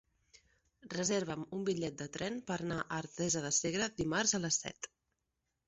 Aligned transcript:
Reserva'm 0.93 1.43
un 1.57 1.67
bitllet 1.67 1.99
de 1.99 2.09
tren 2.17 2.41
per 2.49 2.57
anar 2.57 2.79
a 2.87 2.89
Artesa 3.03 3.45
de 3.47 3.55
Segre 3.61 3.93
dimarts 4.03 4.37
a 4.39 4.43
les 4.49 4.61
set. 4.67 4.93